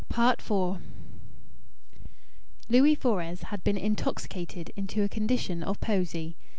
IV 0.09 0.49
Louis 2.69 2.95
Fores 2.95 3.43
had 3.43 3.63
been 3.63 3.77
intoxicated 3.77 4.71
into 4.75 5.03
a 5.03 5.07
condition 5.07 5.61
of 5.61 5.79
poesy. 5.79 6.35